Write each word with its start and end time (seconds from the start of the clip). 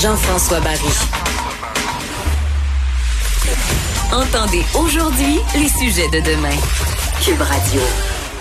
Jean-François 0.00 0.60
Barry. 0.60 0.78
Entendez 4.12 4.62
aujourd'hui 4.78 5.38
les 5.54 5.68
sujets 5.68 6.08
de 6.08 6.24
demain. 6.24 6.56
Cube 7.22 7.40
Radio. 7.40 7.80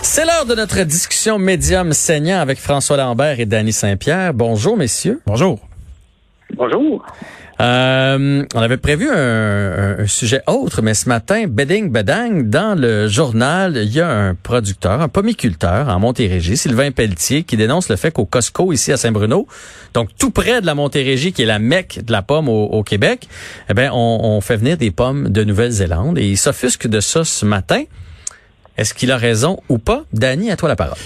C'est 0.02 0.26
l'heure 0.26 0.46
de 0.46 0.56
notre 0.56 0.82
discussion 0.84 1.38
médium 1.38 1.94
saignant 1.94 2.40
avec 2.40 2.58
François 2.58 2.98
Lambert 2.98 3.40
et 3.40 3.46
Danny 3.46 3.74
Saint-Pierre. 3.74 4.34
Bonjour, 4.34 4.78
messieurs. 4.78 5.22
Bonjour. 5.26 5.60
Bonjour. 6.56 7.06
Euh, 7.62 8.44
on 8.56 8.60
avait 8.60 8.78
prévu 8.78 9.10
un, 9.12 10.08
sujet 10.08 10.42
autre, 10.48 10.82
mais 10.82 10.96
ce 10.96 11.08
matin, 11.08 11.46
bedding 11.48 11.92
bedang, 11.92 12.50
dans 12.50 12.80
le 12.80 13.08
journal, 13.08 13.78
il 13.78 13.94
y 13.94 14.02
a 14.02 14.10
un 14.10 14.34
producteur, 14.34 15.00
un 15.00 15.08
pomiculteur 15.08 15.88
en 15.90 16.00
Montérégie, 16.00 16.58
Sylvain 16.58 16.92
Pelletier, 16.92 17.44
qui 17.44 17.58
dénonce 17.58 17.90
le 17.90 17.98
fait 17.98 18.10
qu'au 18.12 18.26
Costco, 18.26 18.74
ici 18.74 18.92
à 18.92 18.98
Saint-Bruno, 18.98 19.48
donc 19.94 20.10
tout 20.18 20.32
près 20.32 20.62
de 20.62 20.66
la 20.66 20.74
Montérégie, 20.74 21.34
qui 21.34 21.44
est 21.44 21.46
la 21.46 21.60
mecque 21.60 22.00
de 22.04 22.12
la 22.12 22.24
pomme 22.24 22.50
au, 22.50 22.66
au 22.66 22.84
Québec, 22.84 23.28
eh 23.70 23.76
bien, 23.76 23.92
on, 23.94 24.20
on, 24.24 24.42
fait 24.42 24.58
venir 24.58 24.78
des 24.78 24.90
pommes 24.90 25.30
de 25.30 25.44
Nouvelle-Zélande 25.44 26.18
et 26.18 26.28
il 26.28 26.38
s'offusque 26.38 26.88
de 26.88 27.00
ça 27.00 27.24
ce 27.24 27.46
matin. 27.46 27.84
Est-ce 28.78 28.96
qu'il 28.96 29.12
a 29.12 29.18
raison 29.18 29.60
ou 29.70 29.78
pas? 29.78 30.06
Danny, 30.14 30.50
à 30.50 30.58
toi 30.58 30.68
la 30.68 30.76
parole. 30.76 30.98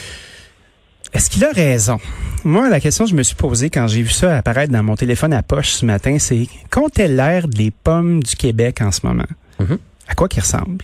Est-ce 1.16 1.30
qu'il 1.30 1.46
a 1.46 1.52
raison? 1.52 1.98
Moi, 2.44 2.70
la 2.70 2.82
question 2.82 3.06
que 3.06 3.12
je 3.12 3.16
me 3.16 3.24
suis 3.24 3.38
posée 3.38 3.70
quand 3.70 3.88
j'ai 3.88 4.02
vu 4.02 4.10
ça 4.10 4.36
apparaître 4.36 4.74
dans 4.74 4.84
mon 4.84 4.98
téléphone 4.98 5.32
à 5.32 5.42
poche 5.44 5.70
ce 5.70 5.86
matin, 5.86 6.18
c'est 6.20 6.50
qu'ont-elles 6.70 7.16
l'air 7.16 7.48
des 7.48 7.72
pommes 7.72 8.22
du 8.22 8.36
Québec 8.36 8.82
en 8.82 8.92
ce 8.92 9.00
moment? 9.08 9.24
Mm 9.60 9.64
-hmm. 9.64 9.78
À 10.10 10.14
quoi 10.14 10.28
qu'ils 10.28 10.42
ressemblent? 10.42 10.84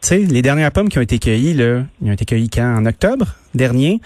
Tu 0.00 0.08
sais, 0.08 0.18
les 0.18 0.42
dernières 0.42 0.72
pommes 0.72 0.88
qui 0.88 0.98
ont 0.98 1.06
été 1.10 1.20
cueillies, 1.20 1.54
là, 1.54 1.84
ils 2.02 2.10
ont 2.10 2.12
été 2.12 2.24
cueillies 2.24 2.50
quand? 2.50 2.76
En 2.76 2.86
octobre 2.86 3.26
dernier? 3.54 4.00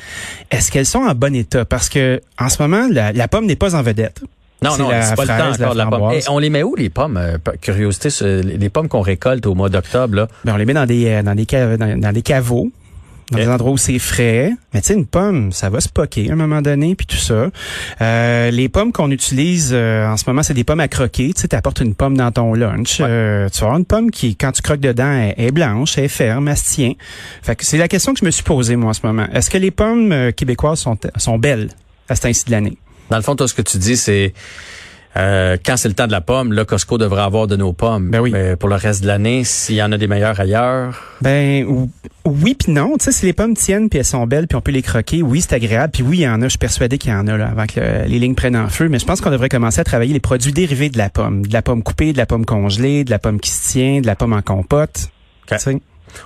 Est-ce 0.51 0.71
qu'elles 0.71 0.91
sont 0.95 1.05
en 1.11 1.15
bon 1.15 1.35
état? 1.35 1.65
Parce 1.65 1.89
que 1.89 2.21
en 2.39 2.51
ce 2.51 2.61
moment, 2.61 2.87
la, 2.91 3.13
la 3.13 3.27
pomme 3.27 3.47
n'est 3.47 3.57
pas 3.65 3.75
en 3.75 3.83
vedette. 3.83 4.21
Non, 4.63 4.77
non, 4.77 4.91
c'est 4.91 5.17
pas 5.17 5.25
fraise, 5.25 5.29
le 5.29 5.39
temps 5.39 5.53
encore 5.55 5.73
de 5.73 5.79
la 5.79 5.87
pomme. 5.87 6.13
Et 6.13 6.23
on 6.29 6.39
les 6.39 6.51
met 6.51 6.63
où, 6.63 6.77
les 6.77 6.91
pommes? 6.91 7.17
Euh, 7.17 7.39
curiosité, 7.63 8.09
les 8.43 8.69
pommes 8.69 8.89
qu'on 8.89 9.01
récolte 9.01 9.47
au 9.47 9.55
mois 9.55 9.71
d'octobre, 9.71 10.15
là? 10.17 10.29
Ben, 10.45 10.53
on 10.53 10.59
les 10.59 10.67
met 10.67 10.75
dans 10.75 10.87
des, 10.87 11.23
dans 11.23 11.35
des, 11.35 11.47
dans, 11.79 11.99
dans 11.99 12.13
des 12.13 12.23
caveaux 12.23 12.71
dans 13.33 13.39
des 13.39 13.49
endroits 13.49 13.73
où 13.73 13.79
c'est 13.79 13.99
frais. 13.99 14.53
Mais 14.73 14.81
tu 14.81 14.89
sais, 14.89 14.95
une 14.95 15.07
pomme, 15.07 15.53
ça 15.53 15.71
va 15.71 15.81
se 15.81 15.89
poquer 15.89 16.31
à 16.31 16.35
un 16.35 16.37
moment 16.37 16.63
donné, 16.63 16.95
puis 16.95 17.07
tout 17.07 17.17
ça. 17.17 17.51
Euh, 18.01 18.51
les 18.51 18.69
pommes 18.69 18.93
qu'on 18.93 19.11
utilise 19.11 19.71
euh, 19.73 20.07
en 20.07 20.17
ce 20.17 20.25
moment, 20.27 20.43
c'est 20.43 20.55
des 20.55 20.65
pommes 20.65 20.81
à 20.81 20.89
croquer. 20.89 21.33
Tu 21.33 21.43
sais, 21.43 21.55
apportes 21.55 21.81
une 21.81 21.95
pomme 21.95 22.17
dans 22.17 22.31
ton 22.31 22.55
lunch. 22.55 23.01
Ouais. 23.01 23.07
Euh, 23.09 23.49
tu 23.49 23.63
avoir 23.63 23.79
une 23.79 23.85
pomme 23.85 24.11
qui, 24.11 24.37
quand 24.37 24.53
tu 24.53 24.63
croques 24.63 24.81
dedans, 24.81 25.13
est, 25.13 25.35
est 25.39 25.51
blanche, 25.51 25.99
elle 25.99 26.05
est 26.05 26.09
ferme, 26.09 26.49
elle 26.49 26.57
se 26.57 26.75
tient. 26.75 26.93
Fait 27.43 27.57
que 27.57 27.65
c'est 27.65 27.79
la 27.79 27.89
question 27.89 28.13
que 28.13 28.21
je 28.21 28.25
me 28.25 28.31
suis 28.31 28.45
posée, 28.45 28.77
moi, 28.77 28.91
en 28.91 28.95
ce 28.95 29.05
moment. 29.05 29.27
Est-ce 29.33 29.51
que 29.51 29.59
les 29.59 29.71
pommes 29.71 30.13
euh, 30.13 30.31
québécoises 30.31 30.81
sont, 30.81 30.97
sont 31.17 31.39
belles 31.39 31.71
à 32.09 32.17
ce 32.17 32.23
temps-ci 32.23 32.45
de 32.47 32.51
l'année? 32.51 32.77
Dans 33.11 33.17
le 33.17 33.23
fond, 33.23 33.37
toi, 33.37 33.49
ce 33.49 33.55
que 33.55 33.63
tu 33.63 33.79
dis, 33.79 33.97
c'est... 33.97 34.33
Euh, 35.17 35.57
quand 35.65 35.77
c'est 35.77 35.89
le 35.89 35.95
temps 35.95 36.07
de 36.07 36.13
la 36.13 36.21
pomme, 36.21 36.53
là, 36.53 36.65
Costco 36.65 36.97
devrait 36.97 37.23
avoir 37.23 37.47
de 37.47 37.57
nos 37.57 37.73
pommes. 37.73 38.11
Ben 38.11 38.21
oui. 38.21 38.31
Mais 38.33 38.57
pour 38.57 38.69
le 38.69 38.77
reste 38.77 39.03
de 39.03 39.07
l'année, 39.07 39.45
s'il 39.45 39.75
y 39.75 39.83
en 39.83 39.93
a 39.93 39.99
des 39.99 40.07
meilleures 40.07 40.41
ailleurs. 40.41 41.01
Ben 41.21 41.67
oui 42.25 42.55
puis 42.55 42.73
non. 42.73 42.97
Tu 42.99 43.05
sais, 43.05 43.13
si 43.13 43.27
les 43.27 43.33
pommes 43.33 43.55
tiennent 43.55 43.89
puis 43.89 43.99
elles 43.99 44.05
sont 44.05 44.27
belles 44.27 44.47
puis 44.47 44.57
on 44.57 44.61
peut 44.61 44.73
les 44.73 44.83
croquer, 44.83 45.23
oui, 45.23 45.43
c'est 45.43 45.55
agréable. 45.55 45.93
Puis 45.93 46.03
oui, 46.03 46.19
il 46.19 46.23
y 46.23 46.29
en 46.29 46.41
a. 46.41 46.45
Je 46.45 46.51
suis 46.51 46.59
persuadé 46.59 46.99
qu'il 46.99 47.11
y 47.11 47.15
en 47.15 47.27
a 47.27 47.37
là 47.37 47.49
avant 47.49 47.67
que 47.67 47.81
le, 47.81 48.05
les 48.07 48.19
lignes 48.19 48.35
prennent 48.35 48.57
en 48.57 48.69
feu. 48.69 48.89
Mais 48.89 48.99
je 48.99 49.05
pense 49.05 49.21
qu'on 49.21 49.31
devrait 49.31 49.49
commencer 49.49 49.81
à 49.81 49.85
travailler 49.85 50.15
les 50.15 50.21
produits 50.21 50.53
dérivés 50.53 50.89
de 50.89 50.99
la 50.99 51.11
pomme, 51.11 51.47
de 51.47 51.53
la 51.53 51.63
pomme 51.63 51.83
coupée, 51.83 52.13
de 52.13 52.19
la 52.19 52.27
pomme 52.27 52.47
congelée, 52.47 53.05
de 53.05 53.11
la 53.11 53.19
pomme 53.19 53.41
qui 53.41 53.51
se 53.51 53.73
tient, 53.73 54.01
de 54.01 54.07
la 54.07 54.17
pomme 54.17 54.33
en 54.33 54.43
compote. 54.43 55.11
Okay. 55.45 55.81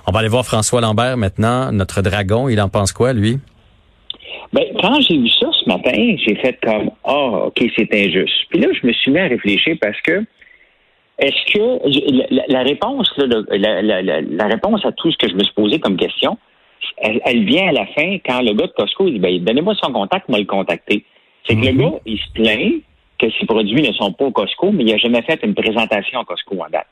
On 0.05 0.11
va 0.11 0.19
aller 0.19 0.29
voir 0.29 0.45
François 0.45 0.81
Lambert 0.81 1.17
maintenant, 1.17 1.71
notre 1.71 2.01
dragon. 2.01 2.49
Il 2.49 2.59
en 2.61 2.69
pense 2.69 2.91
quoi, 2.91 3.13
lui? 3.13 3.39
Ben, 4.53 4.63
quand 4.81 4.99
j'ai 5.01 5.17
vu 5.17 5.29
ça 5.29 5.47
ce 5.51 5.67
matin, 5.67 6.15
j'ai 6.25 6.35
fait 6.35 6.57
comme 6.63 6.91
Ah, 7.03 7.13
oh, 7.13 7.43
OK, 7.47 7.63
c'est 7.75 7.93
injuste. 7.93 8.45
Puis 8.49 8.59
là, 8.59 8.67
je 8.71 8.87
me 8.87 8.93
suis 8.93 9.11
mis 9.11 9.19
à 9.19 9.27
réfléchir 9.27 9.75
parce 9.81 9.99
que 10.01 10.23
est-ce 11.19 11.53
que 11.53 12.33
la, 12.33 12.43
la 12.47 12.63
réponse, 12.63 13.11
là, 13.17 13.41
la, 13.49 13.81
la, 13.81 14.21
la, 14.21 14.45
réponse 14.45 14.85
à 14.85 14.91
tout 14.91 15.11
ce 15.11 15.17
que 15.17 15.27
je 15.27 15.33
me 15.33 15.43
suis 15.43 15.53
posé 15.53 15.79
comme 15.79 15.97
question, 15.97 16.37
elle, 16.97 17.19
elle 17.25 17.43
vient 17.43 17.69
à 17.69 17.71
la 17.71 17.85
fin 17.87 18.17
quand 18.23 18.41
le 18.41 18.53
gars 18.53 18.67
de 18.67 18.73
Costco 18.73 19.09
dit 19.09 19.19
ben, 19.19 19.43
donnez-moi 19.43 19.73
son 19.81 19.91
contact, 19.91 20.29
moi 20.29 20.39
le 20.39 20.45
contacter. 20.45 21.03
C'est 21.45 21.55
que 21.55 21.59
mm 21.59 21.63
-hmm. 21.63 21.77
le 21.77 21.89
gars, 21.89 21.99
il 22.05 22.17
se 22.19 22.31
plaint 22.33 22.73
que 23.19 23.27
ses 23.31 23.45
produits 23.45 23.81
ne 23.81 23.93
sont 23.93 24.13
pas 24.13 24.25
au 24.25 24.31
Costco, 24.31 24.71
mais 24.71 24.83
il 24.83 24.91
n'a 24.91 24.97
jamais 24.97 25.23
fait 25.23 25.39
une 25.43 25.55
présentation 25.55 26.19
au 26.19 26.25
Costco 26.25 26.55
en 26.65 26.69
date. 26.69 26.87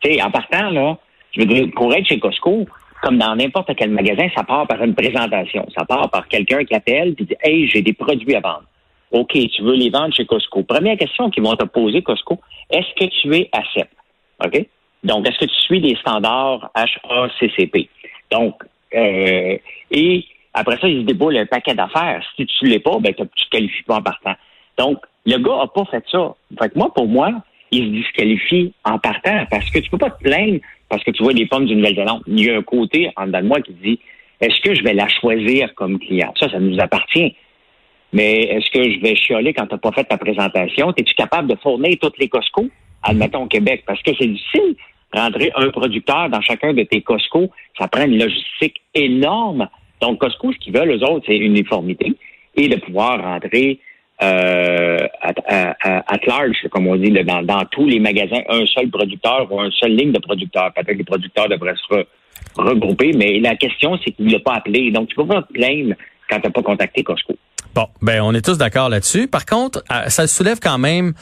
Tu 0.00 0.12
sais, 0.12 0.22
en 0.22 0.30
partant, 0.30 0.68
là, 0.70 0.98
je 1.32 1.40
veux 1.40 1.46
dire, 1.46 1.68
pour 1.74 1.92
être 1.94 2.06
chez 2.06 2.18
Costco, 2.18 2.66
comme 3.04 3.18
dans 3.18 3.36
n'importe 3.36 3.70
quel 3.76 3.90
magasin, 3.90 4.28
ça 4.34 4.44
part 4.44 4.66
par 4.66 4.82
une 4.82 4.94
présentation. 4.94 5.66
Ça 5.76 5.84
part 5.84 6.10
par 6.10 6.26
quelqu'un 6.26 6.64
qui 6.64 6.74
appelle 6.74 7.14
et 7.18 7.24
dit 7.24 7.36
Hey, 7.42 7.68
j'ai 7.68 7.82
des 7.82 7.92
produits 7.92 8.34
à 8.34 8.40
vendre. 8.40 8.64
OK, 9.10 9.32
tu 9.32 9.62
veux 9.62 9.74
les 9.74 9.90
vendre 9.90 10.14
chez 10.14 10.24
Costco. 10.24 10.62
Première 10.62 10.96
question 10.96 11.28
qu'ils 11.28 11.42
vont 11.42 11.54
te 11.54 11.66
poser, 11.66 12.02
Costco, 12.02 12.40
est-ce 12.70 12.94
que 12.98 13.10
tu 13.20 13.34
es 13.36 13.50
ACEP? 13.52 13.88
OK? 14.44 14.66
Donc, 15.04 15.28
est-ce 15.28 15.38
que 15.38 15.44
tu 15.44 15.60
suis 15.60 15.80
les 15.80 15.94
standards 15.96 16.70
HACCP? 16.74 17.90
Donc, 18.32 18.54
euh, 18.94 19.58
et 19.90 20.24
après 20.54 20.78
ça, 20.78 20.88
ils 20.88 21.02
se 21.02 21.06
déboulent 21.06 21.36
un 21.36 21.46
paquet 21.46 21.74
d'affaires. 21.74 22.24
Si 22.36 22.46
tu 22.46 22.64
ne 22.64 22.70
l'es 22.70 22.80
pas, 22.80 22.98
ben, 23.00 23.12
tu 23.12 23.22
ne 23.22 23.26
te 23.26 23.50
qualifies 23.50 23.82
pas 23.82 23.96
en 23.96 24.02
partant. 24.02 24.34
Donc, 24.78 24.98
le 25.26 25.36
gars 25.36 25.58
n'a 25.58 25.66
pas 25.66 25.84
fait 25.90 26.04
ça. 26.10 26.34
Fait 26.58 26.70
que 26.70 26.78
moi, 26.78 26.92
pour 26.92 27.06
moi, 27.06 27.30
il 27.70 27.84
se 27.84 27.90
disqualifie 27.90 28.72
en 28.84 28.98
partant 28.98 29.44
parce 29.50 29.68
que 29.70 29.78
tu 29.78 29.90
peux 29.90 29.98
pas 29.98 30.10
te 30.10 30.22
plaindre 30.22 30.60
parce 30.88 31.02
que 31.04 31.10
tu 31.10 31.22
vois 31.22 31.34
des 31.34 31.46
pommes 31.46 31.66
du 31.66 31.76
Nouvelle-Zélande. 31.76 32.22
Il 32.26 32.44
y 32.44 32.50
a 32.50 32.56
un 32.56 32.62
côté 32.62 33.10
en 33.16 33.26
dedans 33.26 33.40
de 33.40 33.46
moi 33.46 33.60
qui 33.60 33.72
dit 33.72 33.98
est-ce 34.40 34.60
que 34.60 34.74
je 34.74 34.82
vais 34.82 34.94
la 34.94 35.08
choisir 35.08 35.74
comme 35.74 35.98
client? 35.98 36.32
Ça, 36.38 36.48
ça 36.50 36.58
nous 36.58 36.78
appartient. 36.80 37.34
Mais 38.12 38.42
est-ce 38.42 38.70
que 38.70 38.90
je 38.90 39.00
vais 39.00 39.16
chialer 39.16 39.52
quand 39.52 39.66
tu 39.66 39.74
n'as 39.74 39.78
pas 39.78 39.92
fait 39.92 40.04
ta 40.04 40.18
présentation? 40.18 40.92
Es-tu 40.96 41.14
capable 41.14 41.48
de 41.48 41.56
fournir 41.56 41.96
toutes 42.00 42.18
les 42.18 42.28
Costco, 42.28 42.68
admettons 43.02 43.44
au 43.44 43.46
Québec? 43.46 43.82
Parce 43.86 44.02
que 44.02 44.12
c'est 44.18 44.26
difficile 44.26 44.76
rentrer 45.12 45.52
un 45.56 45.70
producteur 45.70 46.28
dans 46.28 46.40
chacun 46.40 46.72
de 46.72 46.82
tes 46.82 47.00
Costco. 47.00 47.50
Ça 47.78 47.88
prend 47.88 48.04
une 48.04 48.18
logistique 48.18 48.82
énorme. 48.94 49.68
Donc, 50.00 50.18
Costco, 50.18 50.52
ce 50.52 50.58
qu'ils 50.58 50.74
veulent, 50.74 50.90
eux 50.90 51.04
autres, 51.04 51.24
c'est 51.26 51.36
uniformité 51.36 52.14
et 52.56 52.68
de 52.68 52.76
pouvoir 52.76 53.22
rentrer 53.22 53.80
euh, 54.22 55.06
at, 55.20 55.34
at, 55.48 56.26
large, 56.26 56.56
comme 56.70 56.86
on 56.86 56.96
dit, 56.96 57.10
dans, 57.10 57.42
dans, 57.42 57.64
tous 57.70 57.86
les 57.86 57.98
magasins, 57.98 58.42
un 58.48 58.64
seul 58.66 58.88
producteur 58.88 59.50
ou 59.50 59.60
une 59.60 59.72
seule 59.72 59.96
ligne 59.96 60.12
de 60.12 60.20
producteurs. 60.20 60.72
Peut-être 60.72 60.96
les 60.96 61.04
producteurs 61.04 61.48
devraient 61.48 61.74
se 61.76 61.94
re, 61.94 62.04
regrouper, 62.56 63.12
mais 63.16 63.40
la 63.40 63.56
question, 63.56 63.98
c'est 64.04 64.12
qu'il 64.12 64.26
ne 64.26 64.32
l'a 64.32 64.40
pas 64.40 64.54
appelé. 64.54 64.90
Donc, 64.90 65.08
tu 65.08 65.16
peux 65.16 65.26
pas 65.26 65.42
te 65.42 65.52
plaindre 65.52 65.94
quand 66.28 66.40
tu 66.40 66.46
n'as 66.46 66.52
pas 66.52 66.62
contacté 66.62 67.02
Costco. 67.02 67.34
Bon, 67.74 67.88
ben 68.02 68.20
on 68.20 68.32
est 68.34 68.44
tous 68.44 68.56
d'accord 68.56 68.88
là-dessus. 68.88 69.26
Par 69.26 69.44
contre, 69.46 69.82
ça 70.06 70.28
soulève 70.28 70.60
quand 70.60 70.78
même 70.78 71.12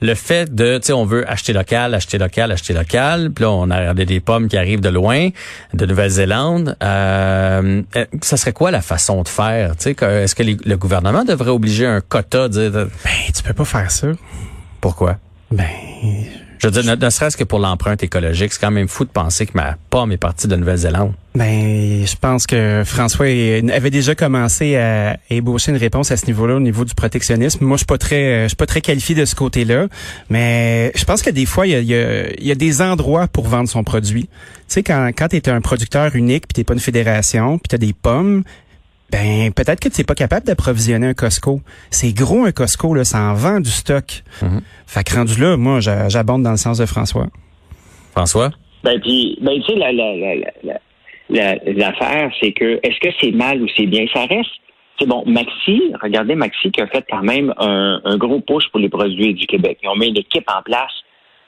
le 0.00 0.14
fait 0.14 0.52
de, 0.52 0.78
tu 0.78 0.86
sais, 0.86 0.92
on 0.92 1.04
veut 1.04 1.28
acheter 1.30 1.52
local, 1.52 1.94
acheter 1.94 2.18
local, 2.18 2.50
acheter 2.50 2.72
local. 2.72 3.30
Puis 3.32 3.44
là, 3.44 3.50
on 3.52 3.70
a 3.70 3.78
regardé 3.78 4.06
des 4.06 4.18
pommes 4.18 4.48
qui 4.48 4.56
arrivent 4.56 4.80
de 4.80 4.88
loin, 4.88 5.28
de 5.72 5.86
Nouvelle-Zélande. 5.86 6.76
Euh, 6.82 7.82
ça 8.22 8.36
serait 8.36 8.52
quoi 8.52 8.72
la 8.72 8.80
façon 8.80 9.22
de 9.22 9.28
faire? 9.28 9.76
Tu 9.76 9.94
sais, 9.94 10.22
est-ce 10.22 10.34
que 10.34 10.42
les, 10.42 10.56
le 10.64 10.76
gouvernement 10.76 11.24
devrait 11.24 11.50
obliger 11.50 11.86
un 11.86 12.00
quota 12.00 12.48
de, 12.48 12.70
de... 12.70 12.90
Ben, 13.04 13.32
tu 13.32 13.42
peux 13.44 13.54
pas 13.54 13.64
faire 13.64 13.90
ça. 13.92 14.08
Pourquoi? 14.80 15.18
Ben, 15.52 15.64
je 16.60 16.68
veux 16.68 16.82
dire, 16.82 16.96
ne, 16.96 17.10
serait-ce 17.10 17.36
que 17.36 17.44
pour 17.44 17.58
l'empreinte 17.58 18.02
écologique, 18.02 18.52
c'est 18.52 18.60
quand 18.60 18.70
même 18.70 18.88
fou 18.88 19.04
de 19.04 19.10
penser 19.10 19.46
que 19.46 19.52
ma 19.54 19.76
pomme 19.88 20.12
est 20.12 20.18
partie 20.18 20.46
de 20.46 20.56
Nouvelle-Zélande. 20.56 21.14
Ben, 21.34 22.04
je 22.04 22.16
pense 22.16 22.46
que 22.46 22.82
François 22.84 23.26
avait 23.26 23.90
déjà 23.90 24.14
commencé 24.14 24.76
à 24.76 25.16
ébaucher 25.30 25.70
une 25.70 25.78
réponse 25.78 26.10
à 26.10 26.18
ce 26.18 26.26
niveau-là, 26.26 26.56
au 26.56 26.60
niveau 26.60 26.84
du 26.84 26.94
protectionnisme. 26.94 27.64
Moi, 27.64 27.76
je 27.76 27.80
suis 27.80 27.86
pas 27.86 27.98
très, 27.98 28.42
je 28.42 28.48
suis 28.48 28.56
pas 28.56 28.66
très 28.66 28.82
qualifié 28.82 29.14
de 29.14 29.24
ce 29.24 29.34
côté-là, 29.34 29.86
mais 30.28 30.92
je 30.94 31.04
pense 31.04 31.22
que 31.22 31.30
des 31.30 31.46
fois, 31.46 31.66
il 31.66 31.70
y 31.70 31.74
a, 31.76 31.80
il 31.80 31.86
y 31.86 31.94
a, 31.94 32.30
il 32.38 32.46
y 32.46 32.52
a 32.52 32.56
des 32.56 32.82
endroits 32.82 33.26
pour 33.26 33.48
vendre 33.48 33.68
son 33.68 33.82
produit. 33.82 34.24
Tu 34.24 34.28
sais, 34.68 34.82
quand, 34.82 35.10
quand 35.16 35.28
tu 35.28 35.36
es 35.36 35.48
un 35.48 35.60
producteur 35.62 36.14
unique, 36.14 36.46
puis 36.46 36.54
t'es 36.54 36.64
pas 36.64 36.74
une 36.74 36.80
fédération, 36.80 37.58
puis 37.58 37.68
tu 37.70 37.74
as 37.76 37.78
des 37.78 37.94
pommes, 37.94 38.42
ben 39.10 39.52
peut-être 39.52 39.80
que 39.80 39.88
tu 39.88 40.00
n'es 40.00 40.04
pas 40.04 40.14
capable 40.14 40.46
d'approvisionner 40.46 41.08
un 41.08 41.14
Costco. 41.14 41.60
C'est 41.90 42.12
gros 42.12 42.44
un 42.44 42.52
Costco, 42.52 42.94
là, 42.94 43.04
ça 43.04 43.18
en 43.18 43.34
vend 43.34 43.60
du 43.60 43.70
stock. 43.70 44.22
Mm 44.42 44.46
-hmm. 44.46 44.60
Fait 44.86 45.04
que 45.04 45.14
rendu 45.14 45.40
là, 45.40 45.56
moi, 45.56 45.80
j'abonde 45.80 46.42
dans 46.42 46.50
le 46.50 46.62
sens 46.66 46.78
de 46.78 46.86
François. 46.86 47.28
François? 48.12 48.50
Ben 48.84 48.98
puis, 49.00 49.38
ben 49.40 49.54
tu 49.60 49.72
sais, 49.72 49.78
la, 49.78 49.92
la, 49.92 50.08
la, 51.28 51.54
l'affaire, 51.64 52.30
c'est 52.40 52.52
que 52.52 52.80
est-ce 52.82 52.98
que 53.00 53.12
c'est 53.20 53.32
mal 53.32 53.62
ou 53.62 53.66
c'est 53.76 53.86
bien? 53.86 54.04
Ça 54.12 54.26
reste. 54.26 54.50
C'est 54.98 55.06
bon, 55.06 55.22
Maxi, 55.26 55.78
regardez 56.02 56.34
Maxi 56.34 56.70
qui 56.70 56.80
a 56.82 56.86
fait 56.86 57.04
quand 57.08 57.22
même 57.22 57.54
un, 57.56 58.00
un 58.04 58.16
gros 58.18 58.40
push 58.40 58.66
pour 58.70 58.80
les 58.80 58.90
produits 58.90 59.32
du 59.32 59.46
Québec. 59.46 59.78
Ils 59.82 59.88
ont 59.88 59.96
mis 59.96 60.08
une 60.08 60.18
équipe 60.18 60.48
en 60.58 60.62
place 60.62 60.92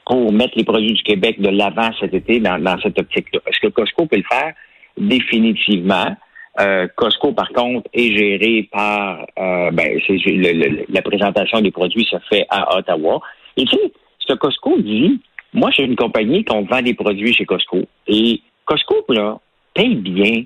pour 0.05 0.33
mettre 0.33 0.57
les 0.57 0.63
produits 0.63 0.93
du 0.93 1.03
Québec 1.03 1.39
de 1.39 1.49
l'avant 1.49 1.91
cet 1.99 2.13
été 2.13 2.39
dans, 2.39 2.57
dans 2.57 2.77
cette 2.81 2.97
optique-là. 2.97 3.39
Est-ce 3.47 3.59
que 3.59 3.67
Costco 3.67 4.07
peut 4.07 4.17
le 4.17 4.23
faire? 4.35 4.53
Définitivement. 4.97 6.15
Euh, 6.59 6.87
Costco, 6.95 7.31
par 7.31 7.49
contre, 7.49 7.89
est 7.93 8.15
géré 8.15 8.69
par 8.71 9.25
euh, 9.39 9.71
ben, 9.71 9.99
le, 10.07 10.53
le, 10.53 10.85
la 10.87 11.01
présentation 11.01 11.61
des 11.61 11.71
produits 11.71 12.05
se 12.05 12.17
fait 12.29 12.45
à 12.49 12.77
Ottawa. 12.77 13.21
Et 13.57 13.65
tu 13.65 13.75
sais, 13.75 13.91
ce 14.19 14.33
Costco 14.33 14.79
dit, 14.79 15.19
moi, 15.53 15.71
j'ai 15.71 15.83
une 15.83 15.95
compagnie 15.95 16.43
qu'on 16.43 16.63
vend 16.63 16.81
des 16.81 16.93
produits 16.93 17.33
chez 17.33 17.45
Costco. 17.45 17.81
Et 18.07 18.41
Costco, 18.65 19.03
là, 19.09 19.39
paye 19.73 19.95
bien. 19.95 20.43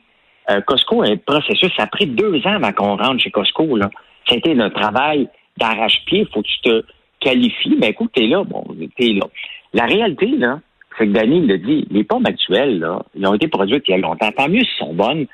Euh, 0.49 0.61
Costco 0.61 1.01
a 1.01 1.07
un 1.07 1.17
processus. 1.17 1.71
Ça 1.75 1.83
a 1.83 1.87
pris 1.87 2.07
deux 2.07 2.37
ans 2.47 2.55
avant 2.55 2.71
qu'on 2.71 2.95
rentre 2.95 3.21
chez 3.21 3.31
Costco. 3.31 3.75
Là. 3.75 3.89
C'était 4.27 4.57
un 4.57 4.69
travail 4.69 5.27
d'arrache-pied. 5.57 6.25
Faut 6.33 6.41
que 6.41 6.47
tu 6.47 6.61
te 6.61 6.83
qualifie, 7.19 7.75
ben 7.77 7.89
écoute, 7.89 8.11
t'es 8.13 8.27
là, 8.27 8.43
bon, 8.43 8.63
t'es 8.95 9.13
là. 9.13 9.25
La 9.73 9.85
réalité, 9.85 10.27
là, 10.27 10.59
c'est 10.97 11.07
que 11.07 11.11
Danny 11.11 11.41
le 11.45 11.57
dit, 11.57 11.87
les 11.89 12.03
pommes 12.03 12.25
actuelles, 12.25 12.79
là, 12.79 13.01
ils 13.15 13.25
ont 13.27 13.33
été 13.33 13.47
produites 13.47 13.83
il 13.87 13.91
y 13.91 13.93
a 13.95 13.97
longtemps. 13.97 14.31
Tant 14.31 14.49
mieux 14.49 14.61
si 14.61 14.77
sont 14.77 14.93
bonnes, 14.93 15.25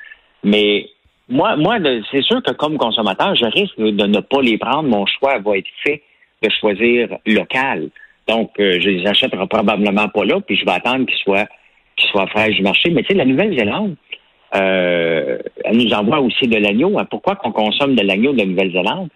mais 0.44 0.88
moi, 1.28 1.56
moi, 1.56 1.78
c'est 2.10 2.22
sûr 2.22 2.42
que 2.42 2.52
comme 2.52 2.76
consommateur, 2.76 3.34
je 3.34 3.46
risque 3.46 3.78
de 3.78 4.06
ne 4.06 4.20
pas 4.20 4.42
les 4.42 4.58
prendre. 4.58 4.88
Mon 4.88 5.06
choix 5.06 5.38
va 5.38 5.56
être 5.56 5.70
fait 5.82 6.02
de 6.42 6.50
choisir 6.60 7.08
local. 7.26 7.88
Donc, 8.28 8.50
euh, 8.58 8.78
je 8.80 8.90
les 8.90 9.06
achèterai 9.06 9.46
probablement 9.46 10.08
pas 10.08 10.24
là, 10.24 10.40
puis 10.40 10.56
je 10.56 10.64
vais 10.64 10.72
attendre 10.72 11.06
qu'ils 11.06 11.18
soient 11.18 11.46
qu'ils 11.96 12.10
soient 12.10 12.26
fraîches 12.26 12.56
du 12.56 12.62
marché. 12.62 12.90
Mais 12.90 13.02
tu 13.02 13.08
sais, 13.08 13.14
la 13.14 13.24
Nouvelle-Zélande, 13.24 13.94
euh, 14.56 15.38
elle 15.64 15.76
nous 15.76 15.92
envoie 15.92 16.20
aussi 16.20 16.46
de 16.46 16.56
l'agneau. 16.56 16.98
Hein. 16.98 17.06
Pourquoi 17.08 17.36
qu'on 17.36 17.52
consomme 17.52 17.94
de 17.94 18.02
l'agneau 18.02 18.32
de 18.32 18.42
Nouvelle-Zélande? 18.42 19.08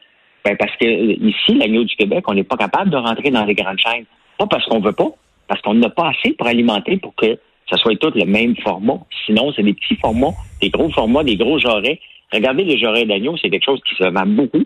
Ben 0.45 0.57
parce 0.57 0.75
que 0.77 0.87
ici, 0.87 1.55
l'agneau 1.55 1.85
du 1.85 1.95
Québec, 1.97 2.25
on 2.29 2.35
n'est 2.35 2.45
pas 2.45 2.57
capable 2.57 2.91
de 2.91 2.97
rentrer 2.97 3.31
dans 3.31 3.45
les 3.45 3.55
grandes 3.55 3.79
chaînes. 3.79 4.05
Pas 4.39 4.47
parce 4.47 4.65
qu'on 4.67 4.81
veut 4.81 4.93
pas, 4.93 5.11
parce 5.49 5.61
qu'on 5.63 5.75
n'a 5.75 5.91
pas 5.91 6.11
assez 6.11 6.33
pour 6.35 6.47
alimenter 6.47 6.97
pour 6.99 7.15
que 7.17 7.39
ça 7.71 7.77
soit 7.77 7.97
tout 7.97 8.13
le 8.15 8.25
même 8.25 8.57
format. 8.57 8.99
Sinon, 9.27 9.53
c'est 9.55 9.63
des 9.63 9.75
petits 9.75 9.97
formats, 9.97 10.35
des 10.61 10.71
gros 10.71 10.91
formats, 10.91 11.25
des 11.25 11.37
gros 11.37 11.59
jarrets. 11.59 12.01
Regardez 12.33 12.65
les 12.65 12.79
jarrets 12.79 13.05
d'agneau, 13.05 13.37
c'est 13.37 13.51
quelque 13.51 13.65
chose 13.65 13.81
qui 13.89 13.95
se 13.95 14.05
vend 14.05 14.27
beaucoup. 14.27 14.65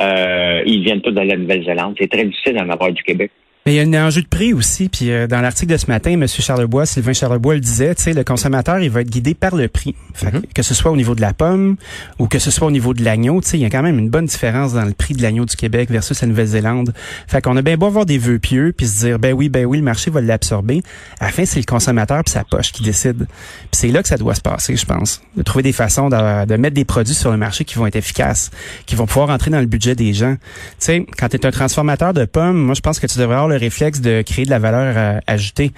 Euh, 0.00 0.62
ils 0.66 0.82
viennent 0.82 1.02
tous 1.02 1.10
de 1.10 1.20
la 1.20 1.36
Nouvelle-Zélande. 1.36 1.96
C'est 1.98 2.10
très 2.10 2.24
difficile 2.24 2.54
d'en 2.54 2.68
avoir 2.70 2.92
du 2.92 3.02
Québec. 3.02 3.30
Mais 3.66 3.74
il 3.74 3.76
y 3.76 3.96
a 3.96 4.00
un 4.00 4.06
enjeu 4.06 4.22
de 4.22 4.26
prix 4.26 4.54
aussi. 4.54 4.88
Puis 4.88 5.10
euh, 5.10 5.26
dans 5.26 5.42
l'article 5.42 5.72
de 5.72 5.76
ce 5.76 5.86
matin, 5.86 6.12
M. 6.12 6.26
Charlebois, 6.26 6.86
Sylvain 6.86 7.12
Charlebois 7.12 7.54
le 7.54 7.60
disait, 7.60 7.94
tu 7.94 8.04
sais, 8.04 8.12
le 8.14 8.24
consommateur, 8.24 8.78
il 8.80 8.88
va 8.88 9.02
être 9.02 9.10
guidé 9.10 9.34
par 9.34 9.54
le 9.54 9.68
prix. 9.68 9.94
Mhm. 10.22 10.42
Que 10.54 10.62
ce 10.62 10.72
soit 10.72 10.90
au 10.90 10.96
niveau 10.96 11.14
de 11.14 11.20
la 11.20 11.34
pomme 11.34 11.76
ou 12.18 12.26
que 12.26 12.38
ce 12.38 12.50
soit 12.50 12.66
au 12.66 12.70
niveau 12.70 12.94
de 12.94 13.04
l'agneau, 13.04 13.40
tu 13.42 13.48
sais, 13.48 13.58
il 13.58 13.60
y 13.60 13.66
a 13.66 13.70
quand 13.70 13.82
même 13.82 13.98
une 13.98 14.08
bonne 14.08 14.24
différence 14.24 14.72
dans 14.72 14.84
le 14.84 14.92
prix 14.92 15.12
de 15.12 15.22
l'agneau 15.22 15.44
du 15.44 15.56
Québec 15.56 15.90
versus 15.90 16.18
la 16.22 16.28
Nouvelle-Zélande. 16.28 16.94
Fait 17.26 17.42
qu'on 17.42 17.56
a 17.56 17.62
bien 17.62 17.76
beau 17.76 17.86
avoir 17.86 18.06
des 18.06 18.16
vœux 18.16 18.38
pieux 18.38 18.72
puis 18.74 18.86
se 18.86 19.04
dire, 19.04 19.18
ben 19.18 19.34
oui, 19.34 19.50
ben 19.50 19.66
oui, 19.66 19.76
le 19.76 19.84
marché 19.84 20.10
va 20.10 20.22
l'absorber. 20.22 20.82
À 21.18 21.26
la 21.26 21.32
fin, 21.32 21.44
c'est 21.44 21.60
le 21.60 21.66
consommateur 21.66 22.24
puis 22.24 22.32
sa 22.32 22.44
poche 22.44 22.72
qui 22.72 22.82
décide. 22.82 23.26
Puis 23.26 23.72
c'est 23.72 23.88
là 23.88 24.02
que 24.02 24.08
ça 24.08 24.16
doit 24.16 24.34
se 24.34 24.40
passer, 24.40 24.74
je 24.76 24.86
pense. 24.86 25.20
De 25.36 25.42
trouver 25.42 25.62
des 25.62 25.72
façons 25.72 26.08
de, 26.08 26.46
de 26.46 26.56
mettre 26.56 26.74
des 26.74 26.86
produits 26.86 27.14
sur 27.14 27.30
le 27.30 27.36
marché 27.36 27.64
qui 27.64 27.74
vont 27.74 27.86
être 27.86 27.96
efficaces, 27.96 28.50
qui 28.86 28.96
vont 28.96 29.06
pouvoir 29.06 29.28
entrer 29.28 29.50
dans 29.50 29.60
le 29.60 29.66
budget 29.66 29.94
des 29.94 30.14
gens. 30.14 30.34
Tu 30.34 30.76
sais, 30.78 31.06
quand 31.18 31.28
tu 31.28 31.36
es 31.36 31.44
un 31.44 31.50
transformateur 31.50 32.14
de 32.14 32.24
pommes, 32.24 32.56
moi, 32.56 32.74
je 32.74 32.80
pense 32.80 32.98
que 32.98 33.06
tu 33.06 33.18
devrais 33.18 33.36
avoir 33.36 33.49
le 33.50 33.58
réflexe 33.58 34.00
de 34.00 34.22
créer 34.22 34.44
de 34.44 34.50
la 34.50 34.58
valeur 34.58 34.94
euh, 34.96 35.20
ajoutée 35.26 35.72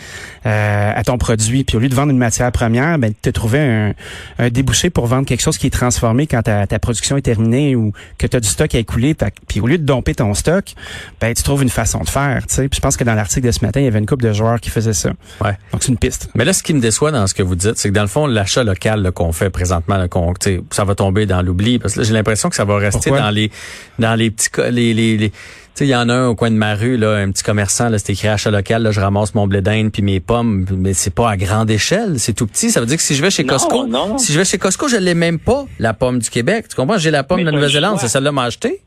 euh, 0.46 0.92
à 0.94 1.02
ton 1.04 1.19
produit. 1.19 1.64
Puis 1.64 1.76
au 1.76 1.80
lieu 1.80 1.88
de 1.88 1.94
vendre 1.94 2.10
une 2.10 2.19
matière 2.19 2.50
première, 2.52 2.98
ben, 2.98 3.12
te 3.20 3.30
trouver 3.30 3.60
un, 3.60 3.94
un, 4.38 4.48
débouché 4.48 4.90
pour 4.90 5.06
vendre 5.06 5.26
quelque 5.26 5.42
chose 5.42 5.58
qui 5.58 5.66
est 5.66 5.70
transformé 5.70 6.26
quand 6.26 6.42
ta, 6.42 6.66
ta 6.66 6.78
production 6.78 7.16
est 7.16 7.22
terminée 7.22 7.74
ou 7.76 7.92
que 8.19 8.26
tu 8.26 8.36
as 8.36 8.40
du 8.40 8.48
stock 8.48 8.74
à 8.74 8.78
écouler. 8.78 9.14
Puis 9.48 9.60
au 9.60 9.66
lieu 9.66 9.78
de 9.78 9.84
domper 9.84 10.14
ton 10.14 10.34
stock, 10.34 10.74
ben, 11.20 11.34
tu 11.34 11.42
trouves 11.42 11.62
une 11.62 11.70
façon 11.70 12.00
de 12.00 12.08
faire. 12.08 12.44
Puis 12.46 12.69
je 12.72 12.80
pense 12.80 12.96
que 12.96 13.04
dans 13.04 13.14
l'article 13.14 13.46
de 13.46 13.52
ce 13.52 13.64
matin, 13.64 13.80
il 13.80 13.84
y 13.84 13.88
avait 13.88 13.98
une 13.98 14.06
couple 14.06 14.24
de 14.24 14.32
joueurs 14.32 14.60
qui 14.60 14.70
faisaient 14.70 14.92
ça. 14.92 15.10
Ouais. 15.42 15.56
Donc 15.72 15.82
c'est 15.82 15.90
une 15.90 15.98
piste. 15.98 16.28
Mais 16.34 16.44
là, 16.44 16.52
ce 16.52 16.62
qui 16.62 16.74
me 16.74 16.80
déçoit 16.80 17.10
dans 17.10 17.26
ce 17.26 17.34
que 17.34 17.42
vous 17.42 17.56
dites, 17.56 17.76
c'est 17.76 17.88
que 17.88 17.94
dans 17.94 18.02
le 18.02 18.08
fond, 18.08 18.26
l'achat 18.26 18.64
local 18.64 19.10
qu'on 19.12 19.32
fait 19.32 19.50
présentement, 19.50 19.96
là, 19.96 20.06
ça 20.70 20.84
va 20.84 20.94
tomber 20.94 21.26
dans 21.26 21.42
l'oubli. 21.42 21.78
Parce 21.78 21.94
que 21.94 22.02
j'ai 22.02 22.12
l'impression 22.12 22.48
que 22.48 22.56
ça 22.56 22.64
va 22.64 22.76
rester 22.76 23.10
dans 23.10 23.30
les 23.30 23.50
dans 23.98 24.14
les 24.14 24.30
petits 24.30 24.50
les, 24.70 24.94
les, 24.94 25.16
les 25.16 25.32
il 25.80 25.86
y 25.86 25.96
en 25.96 26.08
a 26.08 26.14
un 26.14 26.28
au 26.28 26.34
coin 26.34 26.50
de 26.50 26.56
ma 26.56 26.74
rue, 26.74 26.96
là, 26.96 27.16
un 27.16 27.30
petit 27.30 27.42
commerçant, 27.42 27.88
là, 27.88 27.98
c'est 27.98 28.12
écrit 28.12 28.28
achat 28.28 28.50
local, 28.50 28.82
là, 28.82 28.90
je 28.90 29.00
ramasse 29.00 29.34
mon 29.34 29.46
blé 29.46 29.62
d'Inde 29.62 29.90
puis 29.92 30.02
mes 30.02 30.20
pommes, 30.20 30.66
mais 30.70 30.92
c'est 30.92 31.14
pas 31.14 31.30
à 31.30 31.36
grande 31.36 31.70
échelle, 31.70 32.19
c'est 32.19 32.34
tout 32.34 32.46
petit. 32.46 32.70
Ça 32.70 32.80
veut 32.80 32.86
dire 32.86 32.96
que 32.96 33.02
si 33.02 33.14
je 33.14 33.22
vais 33.22 33.30
chez 33.30 33.44
Costco, 33.44 33.86
si 34.19 34.32
je 34.32 34.38
vais 34.38 34.44
chez 34.44 34.58
Costco, 34.58 34.88
je 34.88 34.96
l'ai 34.96 35.14
même 35.14 35.38
pas, 35.38 35.64
la 35.78 35.94
pomme 35.94 36.19
du 36.19 36.30
Québec. 36.30 36.66
Tu 36.69 36.76
comprends? 36.76 36.98
J'ai 36.98 37.10
la 37.10 37.24
pomme 37.24 37.40
de 37.40 37.46
la 37.46 37.52
Nouvelle-Zélande, 37.52 37.98
c'est 37.98 38.08
celle-là 38.08 38.32
m'a 38.32 38.44
acheté. 38.44 38.80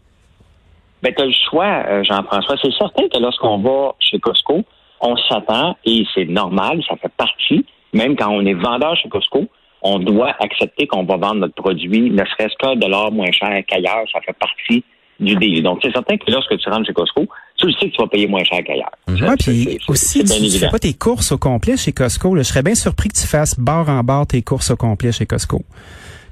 Ben, 1.01 1.13
tu 1.15 1.21
as 1.21 1.25
le 1.25 1.33
choix, 1.49 1.83
euh, 1.87 2.03
Jean-François. 2.03 2.55
C'est 2.61 2.73
certain 2.77 3.03
que 3.07 3.19
lorsqu'on 3.19 3.59
va 3.59 3.93
chez 3.99 4.19
Costco, 4.19 4.63
on 5.01 5.15
s'attend, 5.29 5.77
et 5.85 6.03
c'est 6.15 6.25
normal, 6.25 6.81
ça 6.87 6.95
fait 6.95 7.11
partie, 7.17 7.65
même 7.93 8.15
quand 8.15 8.29
on 8.29 8.45
est 8.45 8.53
vendeur 8.53 8.95
chez 8.97 9.09
Costco, 9.09 9.45
on 9.81 9.99
doit 9.99 10.33
accepter 10.39 10.87
qu'on 10.87 11.03
va 11.03 11.17
vendre 11.17 11.41
notre 11.41 11.53
produit, 11.53 12.09
ne 12.09 12.25
serait-ce 12.25 12.55
qu'un 12.57 12.75
dollar 12.75 13.11
moins 13.11 13.31
cher 13.31 13.61
qu'ailleurs, 13.67 14.03
ça 14.11 14.19
fait 14.21 14.35
partie 14.37 14.83
du 15.19 15.35
deal. 15.35 15.63
Donc, 15.63 15.79
c'est 15.81 15.91
certain 15.91 16.17
que 16.17 16.29
lorsque 16.29 16.57
tu 16.57 16.69
rentres 16.69 16.87
chez 16.87 16.93
Costco, 16.93 17.27
tu 17.57 17.67
le 17.67 17.73
sais 17.73 17.89
que 17.89 17.95
tu 17.95 18.01
vas 18.01 18.07
payer 18.07 18.27
moins 18.27 18.43
cher 18.43 18.59
qu'ailleurs. 18.65 18.91
Ouais, 19.07 19.35
puis 19.37 19.79
aussi, 19.87 20.23
tu, 20.23 20.49
tu 20.49 20.57
fais 20.57 20.69
pas 20.69 20.79
tes 20.79 20.93
courses 20.93 21.31
au 21.31 21.37
complet 21.37 21.77
chez 21.77 21.91
Costco. 21.91 22.35
Je 22.35 22.43
serais 22.43 22.63
bien 22.63 22.75
surpris 22.75 23.09
que 23.09 23.17
tu 23.17 23.25
fasses 23.27 23.59
barre 23.59 23.89
en 23.89 24.03
barre 24.03 24.27
tes 24.27 24.41
courses 24.41 24.71
au 24.71 24.75
complet 24.75 25.11
chez 25.11 25.25
Costco. 25.25 25.63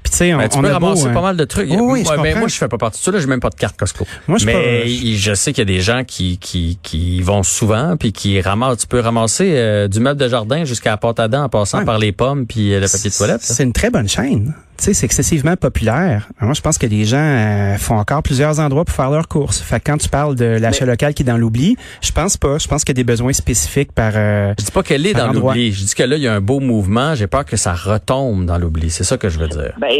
Puis 0.04 0.10
tu 0.10 0.16
sais, 0.18 0.34
on, 0.34 0.36
ben, 0.36 0.48
tu 0.50 0.60
peux 0.60 0.70
ramasser 0.70 1.08
pas 1.14 1.22
mal 1.22 1.36
de 1.38 1.44
trucs. 1.44 1.70
oui, 1.70 2.02
moi, 2.02 2.16
mais 2.22 2.34
moi, 2.34 2.46
je 2.46 2.56
fais 2.56 2.68
pas 2.68 2.76
partie 2.76 3.00
de 3.00 3.04
ça. 3.04 3.10
Là, 3.10 3.20
j'ai 3.20 3.26
même 3.26 3.40
pas 3.40 3.48
de 3.48 3.54
carte 3.54 3.78
Costco. 3.78 4.06
Moi, 4.28 4.36
je 4.36 4.44
mais 4.44 4.86
je 4.86 5.32
sais 5.32 5.54
qu'il 5.54 5.62
y 5.62 5.72
a 5.72 5.74
des 5.76 5.80
gens 5.80 6.04
qui 6.04 6.36
qui 6.36 6.78
qui 6.82 7.22
vont 7.22 7.42
souvent 7.42 7.96
puis 7.96 8.12
qui 8.12 8.38
ramassent. 8.38 8.78
Tu 8.80 8.86
peux 8.86 9.00
ramasser 9.00 9.54
euh, 9.56 9.88
du 9.88 10.00
meuble 10.00 10.20
de 10.20 10.28
jardin 10.28 10.66
jusqu'à 10.66 10.90
la 10.90 10.96
pâte 10.98 11.20
à 11.20 11.28
dents 11.28 11.44
en 11.44 11.48
passant 11.48 11.86
par 11.86 11.98
les 11.98 12.12
pommes 12.12 12.46
puis 12.46 12.74
euh, 12.74 12.80
le 12.80 12.86
papier 12.86 13.08
de 13.08 13.16
toilette. 13.16 13.40
C'est 13.40 13.64
une 13.64 13.72
très 13.72 13.88
bonne 13.88 14.08
chaîne 14.08 14.54
tu 14.76 14.84
sais, 14.84 14.94
c'est 14.94 15.06
excessivement 15.06 15.54
populaire. 15.56 16.28
Moi, 16.40 16.54
je 16.54 16.60
pense 16.60 16.78
que 16.78 16.86
les 16.86 17.04
gens 17.04 17.16
euh, 17.16 17.76
font 17.76 17.96
encore 17.96 18.22
plusieurs 18.22 18.58
endroits 18.58 18.84
pour 18.84 18.94
faire 18.94 19.10
leurs 19.10 19.28
courses. 19.28 19.60
Fait 19.60 19.78
que 19.78 19.84
quand 19.90 19.98
tu 19.98 20.08
parles 20.08 20.34
de 20.34 20.58
l'achat 20.60 20.84
local 20.84 21.14
qui 21.14 21.22
est 21.22 21.26
dans 21.26 21.36
l'oubli, 21.36 21.76
je 22.02 22.10
pense 22.10 22.36
pas. 22.36 22.58
Je 22.58 22.66
pense 22.66 22.84
qu'il 22.84 22.96
y 22.96 22.98
a 22.98 23.02
des 23.02 23.06
besoins 23.06 23.32
spécifiques 23.32 23.92
par. 23.92 24.12
Euh, 24.16 24.52
je 24.58 24.64
dis 24.64 24.72
pas 24.72 24.82
qu'elle 24.82 25.06
est 25.06 25.14
dans 25.14 25.32
l'oubli. 25.32 25.70
Je 25.72 25.84
dis 25.84 25.94
que 25.94 26.02
là, 26.02 26.16
il 26.16 26.22
y 26.22 26.28
a 26.28 26.34
un 26.34 26.40
beau 26.40 26.58
mouvement. 26.58 27.14
J'ai 27.14 27.28
peur 27.28 27.44
que 27.44 27.56
ça 27.56 27.72
retombe 27.72 28.46
dans 28.46 28.58
l'oubli. 28.58 28.90
C'est 28.90 29.04
ça 29.04 29.16
que 29.16 29.28
je 29.28 29.38
veux 29.38 29.48
dire. 29.48 29.74
Ben, 29.78 29.90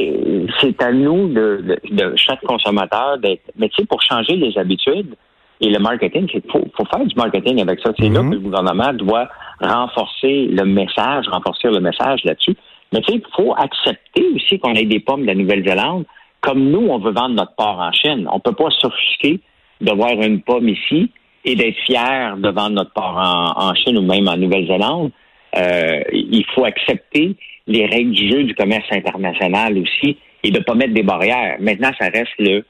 c'est 0.61 0.83
à 0.83 0.93
nous 0.93 1.29
de, 1.29 1.79
de, 1.91 2.13
chaque 2.17 2.41
consommateur 2.43 3.19
d'être. 3.19 3.43
Mais 3.57 3.69
tu 3.69 3.77
sais, 3.77 3.87
pour 3.87 4.03
changer 4.03 4.35
les 4.37 4.59
habitudes 4.59 5.15
et 5.61 5.71
le 5.71 5.79
marketing, 5.79 6.27
il 6.35 6.43
faut, 6.51 6.65
faut, 6.77 6.85
faire 6.87 7.05
du 7.05 7.15
marketing 7.15 7.61
avec 7.63 7.79
ça. 7.81 7.93
C'est 7.97 8.09
là 8.09 8.21
mm-hmm. 8.21 8.31
que 8.31 8.35
le 8.35 8.41
gouvernement 8.41 8.93
doit 8.93 9.29
renforcer 9.61 10.49
le 10.51 10.65
message, 10.65 11.27
renforcer 11.29 11.69
le 11.69 11.81
message 11.81 12.25
là-dessus. 12.25 12.57
Mais 12.95 13.01
tu 13.01 13.13
sais, 13.13 13.19
il 13.19 13.35
faut 13.35 13.53
accepter 13.57 14.25
aussi 14.37 14.59
qu'on 14.61 14.75
ait 14.75 14.85
des 14.85 15.01
pommes 15.01 15.23
de 15.23 15.27
la 15.27 15.35
Nouvelle-Zélande. 15.35 16.05
Comme 16.41 16.71
nous, 16.71 16.87
on 16.89 16.99
veut 16.99 17.11
vendre 17.11 17.35
notre 17.35 17.55
porc 17.57 17.81
en 17.81 17.91
Chine. 17.91 18.29
On 18.31 18.37
ne 18.37 18.41
peut 18.41 18.53
pas 18.53 18.71
s'offusquer 18.71 19.41
de 19.81 19.93
voir 19.93 20.13
une 20.13 20.43
pomme 20.43 20.69
ici 20.69 21.11
et 21.45 21.57
d'être 21.57 21.77
fier 21.87 22.37
de 22.37 22.49
vendre 22.51 22.71
notre 22.71 22.93
porc 22.93 23.17
en, 23.57 23.75
Chine 23.75 23.99
ou 23.99 24.03
même 24.03 24.29
en 24.29 24.37
Nouvelle-Zélande. 24.37 25.11
Euh, 25.57 26.03
il 26.13 26.45
faut 26.55 26.65
accepter 26.65 27.35
les 27.67 27.87
règles 27.87 28.13
du 28.13 28.31
jeu 28.31 28.45
du 28.45 28.55
commerce 28.55 28.87
international 28.93 29.77
aussi 29.77 30.17
et 30.45 30.51
de 30.53 30.59
ne 30.59 30.65
pas 30.65 30.75
mettre 30.75 30.95
des 30.95 31.03
barrières. 31.03 31.57
Maintenant, 31.59 31.91
ça 31.99 32.09
reste 32.11 32.33
le, 32.39 32.65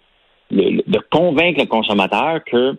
de 0.51 1.01
convaincre 1.11 1.61
le 1.61 1.67
consommateur 1.67 2.43
qu'il 2.45 2.77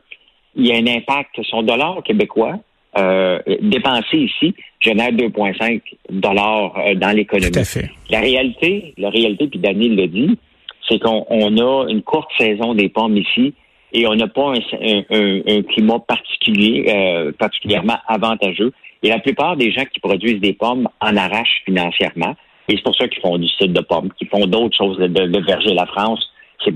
y 0.57 0.71
a 0.71 0.77
un 0.77 0.87
impact 0.87 1.35
sur 1.35 1.45
son 1.45 1.61
dollar 1.61 2.01
québécois 2.03 2.57
euh, 2.97 3.39
dépenser 3.61 4.17
ici 4.17 4.53
génère 4.79 5.11
2,5 5.11 5.81
dollars 6.11 6.77
euh, 6.77 6.95
dans 6.95 7.11
l'économie. 7.11 7.51
La 8.09 8.19
réalité, 8.21 8.93
la 8.97 9.09
réalité, 9.09 9.47
puis 9.47 9.59
Daniel 9.59 9.95
le 9.95 10.07
dit, 10.07 10.37
c'est 10.87 10.99
qu'on 10.99 11.57
a 11.57 11.85
une 11.89 12.03
courte 12.03 12.29
saison 12.37 12.73
des 12.73 12.89
pommes 12.89 13.17
ici 13.17 13.53
et 13.91 14.07
on 14.07 14.15
n'a 14.15 14.27
pas 14.27 14.53
un, 14.53 15.61
climat 15.63 15.99
particulier, 15.99 16.85
euh, 16.89 17.31
particulièrement 17.37 17.97
avantageux. 18.07 18.71
Et 19.03 19.09
la 19.09 19.19
plupart 19.19 19.57
des 19.57 19.71
gens 19.71 19.85
qui 19.85 19.99
produisent 19.99 20.41
des 20.41 20.53
pommes 20.53 20.87
en 21.01 21.15
arrachent 21.15 21.63
financièrement. 21.65 22.35
Et 22.67 22.75
c'est 22.75 22.83
pour 22.83 22.95
ça 22.95 23.07
qu'ils 23.07 23.21
font 23.21 23.37
du 23.37 23.47
cidre 23.47 23.73
de 23.73 23.81
pommes, 23.81 24.09
qu'ils 24.17 24.27
font 24.27 24.45
d'autres 24.47 24.75
choses. 24.75 24.97
Le, 24.99 25.07
de 25.09 25.45
verger 25.45 25.73
la 25.73 25.85
France, 25.85 26.27
c'est 26.63 26.73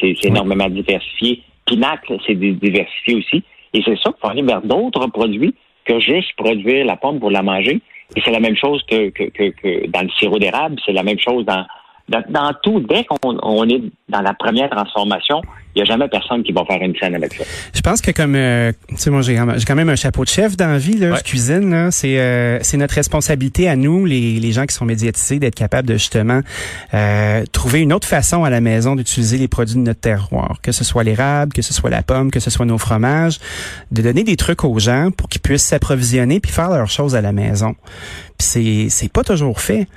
c'est 0.00 0.28
énormément 0.28 0.68
diversifié. 0.68 1.42
Pinacle, 1.66 2.16
c'est 2.26 2.34
diversifié 2.34 3.16
aussi. 3.16 3.42
Et 3.76 3.82
c'est 3.84 3.98
ça 3.98 4.10
qu'il 4.10 4.20
faut 4.22 4.28
aller 4.28 4.42
vers 4.42 4.62
d'autres 4.62 5.06
produits 5.08 5.54
que 5.84 6.00
juste 6.00 6.34
produire 6.36 6.86
la 6.86 6.96
pomme 6.96 7.20
pour 7.20 7.30
la 7.30 7.42
manger. 7.42 7.82
Et 8.16 8.20
c'est 8.24 8.30
la 8.30 8.40
même 8.40 8.56
chose 8.56 8.82
que, 8.88 9.10
que, 9.10 9.24
que, 9.28 9.86
dans 9.88 10.00
le 10.00 10.08
sirop 10.18 10.38
d'érable, 10.38 10.76
c'est 10.86 10.92
la 10.92 11.02
même 11.02 11.18
chose 11.18 11.44
dans, 11.44 11.66
dans, 12.08 12.52
tout. 12.62 12.80
Dès 12.80 13.04
qu'on 13.04 13.68
est 13.68 13.82
dans 14.08 14.20
la 14.20 14.34
première 14.34 14.70
transformation, 14.70 15.40
il 15.74 15.82
n'y 15.82 15.82
a 15.82 15.84
jamais 15.84 16.08
personne 16.08 16.42
qui 16.42 16.52
va 16.52 16.64
faire 16.64 16.80
une 16.80 16.94
scène 16.96 17.14
avec 17.14 17.34
ça. 17.34 17.44
Je 17.74 17.80
pense 17.80 18.00
que 18.00 18.10
comme 18.10 18.34
euh, 18.34 18.72
tu 18.88 18.96
sais 18.96 19.10
moi 19.10 19.20
j'ai 19.22 19.36
quand 19.36 19.74
même 19.74 19.88
un 19.88 19.96
chapeau 19.96 20.24
de 20.24 20.28
chef 20.28 20.56
dans 20.56 20.68
la 20.68 20.78
vie 20.78 20.96
là, 20.96 21.16
je 21.16 21.22
cuisine 21.22 21.70
là, 21.70 21.90
c'est 21.90 22.18
euh, 22.18 22.58
c'est 22.62 22.76
notre 22.76 22.94
responsabilité 22.94 23.68
à 23.68 23.76
nous 23.76 24.06
les, 24.06 24.40
les 24.40 24.52
gens 24.52 24.64
qui 24.64 24.74
sont 24.74 24.86
médiatisés 24.86 25.38
d'être 25.38 25.54
capables 25.54 25.86
de 25.86 25.94
justement 25.94 26.40
euh, 26.94 27.44
trouver 27.52 27.80
une 27.80 27.92
autre 27.92 28.08
façon 28.08 28.44
à 28.44 28.50
la 28.50 28.60
maison 28.60 28.96
d'utiliser 28.96 29.36
les 29.36 29.48
produits 29.48 29.76
de 29.76 29.80
notre 29.80 30.00
terroir, 30.00 30.60
que 30.62 30.72
ce 30.72 30.84
soit 30.84 31.04
l'érable, 31.04 31.52
que 31.52 31.62
ce 31.62 31.74
soit 31.74 31.90
la 31.90 32.02
pomme, 32.02 32.30
que 32.30 32.40
ce 32.40 32.48
soit 32.48 32.64
nos 32.64 32.78
fromages, 32.78 33.38
de 33.90 34.00
donner 34.00 34.24
des 34.24 34.36
trucs 34.36 34.64
aux 34.64 34.78
gens 34.78 35.10
pour 35.10 35.28
qu'ils 35.28 35.42
puissent 35.42 35.66
s'approvisionner 35.66 36.40
puis 36.40 36.52
faire 36.52 36.70
leurs 36.70 36.88
choses 36.88 37.14
à 37.16 37.20
la 37.20 37.32
maison. 37.32 37.74
Puis 38.38 38.46
c'est 38.46 38.86
c'est 38.88 39.12
pas 39.12 39.24
toujours 39.24 39.60
fait 39.60 39.88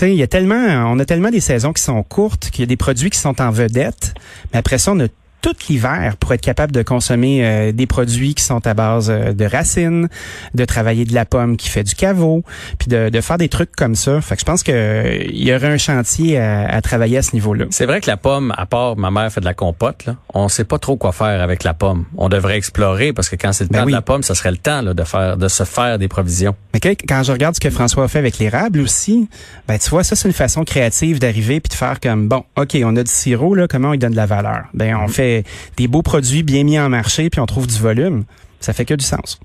il 0.00 0.14
y 0.14 0.22
a 0.22 0.26
tellement, 0.26 0.90
on 0.90 0.98
a 0.98 1.04
tellement 1.04 1.30
des 1.30 1.40
saisons 1.40 1.72
qui 1.72 1.82
sont 1.82 2.02
courtes 2.02 2.50
qu'il 2.50 2.60
y 2.60 2.64
a 2.64 2.66
des 2.66 2.76
produits 2.76 3.10
qui 3.10 3.18
sont 3.18 3.40
en 3.40 3.50
vedette, 3.50 4.14
mais 4.52 4.58
après 4.58 4.78
ça, 4.78 4.92
on 4.92 5.00
a 5.00 5.08
tout 5.42 5.54
l'hiver 5.68 6.16
pour 6.18 6.32
être 6.32 6.40
capable 6.40 6.72
de 6.72 6.82
consommer 6.82 7.44
euh, 7.44 7.72
des 7.72 7.86
produits 7.86 8.34
qui 8.34 8.44
sont 8.44 8.66
à 8.66 8.74
base 8.74 9.10
euh, 9.10 9.32
de 9.32 9.44
racines, 9.44 10.08
de 10.54 10.64
travailler 10.64 11.04
de 11.04 11.14
la 11.14 11.24
pomme 11.24 11.56
qui 11.56 11.68
fait 11.68 11.82
du 11.82 11.94
caveau, 11.94 12.44
puis 12.78 12.88
de, 12.88 13.08
de 13.08 13.20
faire 13.20 13.38
des 13.38 13.48
trucs 13.48 13.74
comme 13.76 13.96
ça. 13.96 14.20
Fait 14.20 14.36
que 14.36 14.40
je 14.40 14.46
pense 14.46 14.62
que 14.62 15.20
il 15.28 15.42
y 15.42 15.54
aurait 15.54 15.68
un 15.72 15.78
chantier 15.78 16.38
à, 16.38 16.68
à 16.68 16.80
travailler 16.80 17.18
à 17.18 17.22
ce 17.22 17.34
niveau-là. 17.34 17.66
C'est 17.70 17.86
vrai 17.86 18.00
que 18.00 18.08
la 18.08 18.16
pomme, 18.16 18.54
à 18.56 18.66
part 18.66 18.96
ma 18.96 19.10
mère 19.10 19.30
fait 19.32 19.40
de 19.40 19.44
la 19.44 19.54
compote, 19.54 20.06
là, 20.06 20.16
on 20.32 20.48
sait 20.48 20.64
pas 20.64 20.78
trop 20.78 20.96
quoi 20.96 21.12
faire 21.12 21.40
avec 21.42 21.64
la 21.64 21.74
pomme. 21.74 22.04
On 22.16 22.28
devrait 22.28 22.56
explorer 22.56 23.12
parce 23.12 23.28
que 23.28 23.36
quand 23.36 23.52
c'est 23.52 23.64
le 23.64 23.70
Ben 23.70 23.80
temps 23.80 23.86
oui. 23.86 23.92
de 23.92 23.96
la 23.96 24.02
pomme, 24.02 24.22
ça 24.22 24.34
serait 24.34 24.52
le 24.52 24.56
temps 24.58 24.80
là, 24.82 24.94
de 24.94 25.04
faire, 25.04 25.36
de 25.36 25.48
se 25.48 25.64
faire 25.64 25.98
des 25.98 26.08
provisions. 26.08 26.54
Mais 26.72 26.80
quand 26.80 27.22
je 27.24 27.32
regarde 27.32 27.56
ce 27.56 27.60
que 27.60 27.70
François 27.70 28.04
a 28.04 28.08
fait 28.08 28.18
avec 28.20 28.38
l'érable 28.38 28.80
aussi, 28.80 29.28
ben 29.66 29.78
tu 29.78 29.90
vois, 29.90 30.04
ça 30.04 30.14
c'est 30.14 30.28
une 30.28 30.34
façon 30.34 30.62
créative 30.62 31.18
d'arriver 31.18 31.60
puis 31.60 31.70
de 31.70 31.74
faire 31.74 31.98
comme 31.98 32.28
bon, 32.28 32.44
ok, 32.56 32.76
on 32.84 32.94
a 32.96 33.02
du 33.02 33.10
sirop 33.10 33.54
là, 33.56 33.66
comment 33.66 33.88
on 33.88 33.92
lui 33.92 33.98
donne 33.98 34.12
de 34.12 34.16
la 34.16 34.26
valeur? 34.26 34.66
Ben 34.72 34.94
on 34.96 35.08
fait 35.08 35.31
des 35.76 35.88
beaux 35.88 36.02
produits 36.02 36.42
bien 36.42 36.64
mis 36.64 36.78
en 36.78 36.88
marché 36.88 37.30
puis 37.30 37.40
on 37.40 37.46
trouve 37.46 37.66
du 37.66 37.78
volume. 37.78 38.24
Ça 38.60 38.72
fait 38.72 38.84
que 38.84 38.94
du 38.94 39.04
sens. 39.04 39.40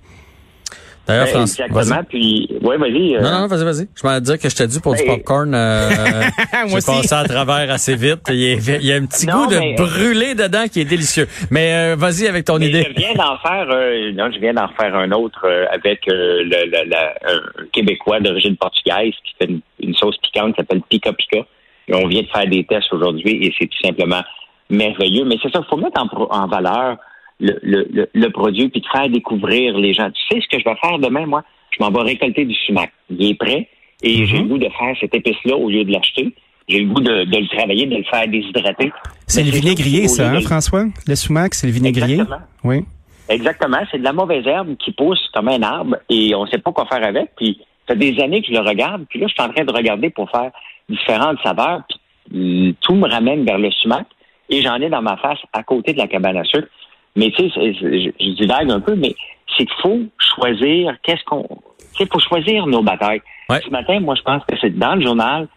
D'ailleurs, 1.08 1.26
Ben, 1.28 1.32
François, 1.32 1.66
exactement. 1.68 2.04
Puis, 2.10 2.50
ouais, 2.62 2.78
vas-y. 2.78 3.16
euh, 3.16 3.22
Non, 3.22 3.32
non, 3.32 3.48
vas-y, 3.48 3.64
vas-y. 3.64 3.88
Je 3.96 4.06
m'en 4.06 4.20
dire 4.20 4.38
que 4.38 4.50
je 4.50 4.56
t'ai 4.58 4.68
dit 4.68 4.82
pour 4.82 4.94
du 4.94 5.04
Ben, 5.04 5.16
popcorn. 5.16 5.56
Euh, 5.56 5.90
Moi 6.68 6.80
J'ai 6.82 6.86
passé 6.86 7.14
à 7.16 7.24
travers 7.24 7.72
assez 7.72 7.96
vite. 7.96 8.20
Il 8.28 8.36
y 8.36 8.52
a, 8.52 8.76
il 8.76 8.86
y 8.86 8.92
a 8.92 8.96
un 8.98 9.06
petit 9.06 9.26
Non, 9.26 9.46
goût 9.46 9.52
de 9.54 9.58
mais- 9.58 9.76
brûlé 9.76 10.36
dedans 10.36 10.66
qui 10.70 10.82
est 10.82 10.86
délicieux. 10.86 11.26
Mais 11.50 11.94
euh, 11.94 11.96
vas-y 11.98 12.28
avec 12.28 12.44
ton 12.44 12.60
Mais 12.60 12.68
idée. 12.68 12.86
Je 12.94 13.00
viens 13.02 13.14
d'en 13.14 13.38
faire, 13.38 13.68
euh, 13.72 14.12
non, 14.12 14.30
je 14.34 14.40
viens 14.40 14.54
d'en 14.54 14.68
faire 14.78 14.94
un 14.96 15.10
autre 15.14 15.46
euh, 15.46 15.66
avec 15.72 16.02
euh, 16.10 16.44
le, 16.44 16.66
le- 16.70 16.90
la- 16.90 17.14
un 17.26 17.66
Québécois 17.72 18.20
d'origine 18.20 18.58
portugaise 18.58 19.14
qui 19.24 19.34
fait 19.40 19.50
une, 19.50 19.62
une 19.82 19.94
sauce 19.96 20.18
piquante 20.22 20.56
qui 20.56 20.62
s'appelle 20.62 20.82
Pica 20.90 21.14
Pica. 21.14 21.40
Et 21.88 21.94
on 21.96 22.06
vient 22.10 22.22
de 22.24 22.28
faire 22.28 22.48
des 22.50 22.66
tests 22.66 22.92
aujourd'hui 22.92 23.46
et 23.46 23.54
c'est 23.58 23.68
tout 23.68 23.80
simplement 23.88 24.22
merveilleux. 24.70 25.26
Mais 25.26 25.36
c'est 25.42 25.52
ça, 25.52 25.60
il 25.64 25.70
faut 25.70 25.78
mettre 25.78 26.02
en, 26.02 26.08
en 26.30 26.48
valeur 26.48 26.98
le, 27.40 27.58
le, 27.62 27.88
le, 27.92 28.10
le 28.14 28.30
produit 28.32 28.70
puis 28.70 28.82
de 28.82 28.88
faire 28.92 29.10
découvrir 29.10 29.78
les 29.78 29.94
gens. 29.94 30.10
Tu 30.12 30.22
sais 30.36 30.42
ce 30.42 30.48
que 30.48 30.60
je 30.60 30.64
vais 30.64 30.76
faire 30.82 31.00
demain, 31.00 31.26
moi? 31.26 31.44
Je 31.72 31.84
m'en 31.84 31.92
vais 31.92 32.02
récolter 32.02 32.46
du 32.46 32.56
sumac. 32.56 32.92
Il 33.10 33.24
est 33.32 33.36
prêt 33.36 33.68
et 34.02 34.26
j'ai 34.26 34.38
le 34.40 34.46
goût 34.46 34.58
de 34.58 34.70
faire 34.70 34.96
cette 35.00 35.14
épice-là 35.14 35.56
au 35.56 35.70
lieu 35.70 35.84
de 35.84 35.92
l'acheter. 35.92 36.34
J'ai 36.68 36.80
le 36.82 36.88
goût 36.94 37.00
de, 37.00 37.24
de 37.24 37.38
le 37.38 37.48
travailler, 37.48 37.86
de 37.86 37.96
le 37.96 38.04
faire 38.04 38.28
déshydrater. 38.28 38.92
C'est 39.26 39.44
le 39.44 39.52
vinaigrier 39.52 40.08
ça, 40.08 40.30
hein, 40.32 40.36
de- 40.36 40.42
François? 40.42 40.86
Le 41.08 41.16
sumac, 41.16 41.54
c'est 41.54 41.68
le 41.68 41.74
vinaigrier. 41.74 42.16
Exactement. 42.16 42.46
Oui. 42.64 42.86
Exactement. 43.30 43.78
C'est 43.92 44.00
de 44.00 44.04
la 44.04 44.14
mauvaise 44.14 44.46
herbe 44.48 44.76
qui 44.78 44.92
pousse 44.92 45.22
comme 45.34 45.48
un 45.50 45.62
arbre 45.62 45.98
et 46.10 46.34
on 46.36 46.46
ne 46.46 46.50
sait 46.50 46.58
pas 46.58 46.72
quoi 46.72 46.86
faire 46.88 47.04
avec. 47.06 47.30
Puis, 47.38 47.60
ça 47.88 47.94
fait 47.94 48.00
des 48.12 48.22
années 48.22 48.42
que 48.42 48.48
je 48.48 48.54
le 48.54 48.60
regarde. 48.68 49.06
Puis 49.10 49.20
là, 49.20 49.28
je 49.28 49.34
suis 49.34 49.42
en 49.42 49.54
train 49.54 49.64
de 49.64 49.72
regarder 49.72 50.10
pour 50.10 50.30
faire 50.30 50.52
différentes 50.90 51.38
saveurs. 51.44 51.84
Puis, 52.30 52.76
tout 52.82 52.96
me 52.96 53.08
ramène 53.08 53.46
vers 53.46 53.58
le 53.60 53.72
sumac 53.72 54.06
et 54.50 54.62
j'en 54.62 54.76
ai 54.82 54.90
dans 54.90 55.02
ma 55.02 55.18
face 55.18 55.40
à 55.54 55.64
côté 55.64 55.94
de 55.94 55.98
la 55.98 56.08
cabane 56.08 56.38
à 56.38 56.44
sucre. 56.44 56.68
Mais 57.16 57.32
tu 57.32 57.50
sais, 57.50 57.74
je, 57.74 58.12
je 58.20 58.30
divague 58.36 58.70
un 58.70 58.80
peu, 58.80 58.96
mais 58.96 59.16
c'est 59.58 59.66
qu'il 59.66 59.82
faut 59.82 60.00
choisir 60.20 60.96
qu'est-ce 61.04 61.24
qu'on... 61.26 61.44
Tu 61.44 61.98
sais, 61.98 62.04
il 62.04 62.08
faut 62.12 62.20
choisir 62.20 62.68
nos 62.68 62.84
batailles. 62.84 63.22
Ouais. 63.50 63.60
Ce 63.66 63.70
matin, 63.72 64.00
moi, 64.00 64.14
je 64.16 64.22
pense 64.22 64.44
que 64.46 64.56
c'est 64.62 64.78
dans 64.78 64.96
le 64.96 65.02
journal, 65.02 65.48